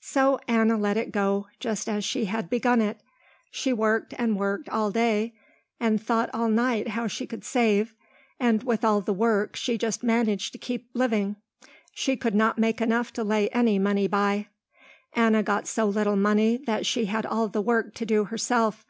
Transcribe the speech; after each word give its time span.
So 0.00 0.40
Anna 0.48 0.78
let 0.78 0.96
it 0.96 1.12
go 1.12 1.48
just 1.60 1.86
as 1.86 2.02
she 2.02 2.24
had 2.24 2.48
begun 2.48 2.80
it. 2.80 3.02
She 3.50 3.74
worked 3.74 4.14
and 4.16 4.38
worked 4.38 4.70
all 4.70 4.90
day 4.90 5.34
and 5.78 6.00
thought 6.02 6.30
all 6.32 6.48
night 6.48 6.88
how 6.88 7.08
she 7.08 7.26
could 7.26 7.44
save, 7.44 7.92
and 8.40 8.62
with 8.62 8.86
all 8.86 9.02
the 9.02 9.12
work 9.12 9.54
she 9.54 9.76
just 9.76 10.02
managed 10.02 10.52
to 10.52 10.58
keep 10.58 10.88
living. 10.94 11.36
She 11.92 12.16
could 12.16 12.34
not 12.34 12.56
make 12.58 12.80
enough 12.80 13.12
to 13.12 13.22
lay 13.22 13.50
any 13.50 13.78
money 13.78 14.08
by. 14.08 14.46
Anna 15.12 15.42
got 15.42 15.66
so 15.68 15.84
little 15.84 16.16
money 16.16 16.56
that 16.66 16.86
she 16.86 17.04
had 17.04 17.26
all 17.26 17.46
the 17.48 17.60
work 17.60 17.92
to 17.96 18.06
do 18.06 18.24
herself. 18.24 18.86